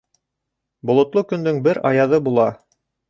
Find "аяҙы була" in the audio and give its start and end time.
1.91-2.49